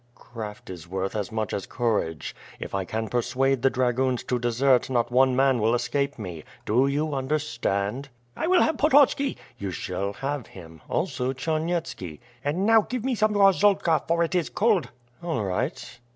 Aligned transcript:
"Craft 0.15 0.71
is 0.71 0.87
worth 0.87 1.15
as 1.15 1.31
much 1.31 1.53
as 1.53 1.67
courage. 1.67 2.35
If 2.59 2.73
I 2.73 2.85
can 2.85 3.07
persuade 3.07 3.61
the 3.61 3.69
dragoons 3.69 4.23
to 4.23 4.39
desert, 4.39 4.89
not 4.89 5.11
one 5.11 5.35
man 5.35 5.59
will 5.59 5.75
escape 5.75 6.17
me! 6.17 6.43
Do 6.65 6.87
you 6.87 7.13
understand? 7.13 8.09
WITH 8.35 8.35
FIRE 8.35 8.43
AND 8.45 8.49
SWORD. 8.49 8.59
179 8.81 9.35
"I 9.35 9.35
will 9.35 9.35
have 9.35 9.37
Pototski/' 9.37 9.37
"You 9.59 9.69
shall 9.69 10.13
have 10.13 10.47
him— 10.47 10.81
also 10.89 11.33
Charnyetski." 11.33 12.19
"And 12.43 12.65
now 12.65 12.81
give 12.81 13.05
me 13.05 13.13
some 13.13 13.33
gorzalka, 13.35 14.01
for 14.07 14.23
it 14.23 14.33
is 14.33 14.49
cold!'* 14.49 14.89
"All 15.21 15.43
right!'' 15.45 15.99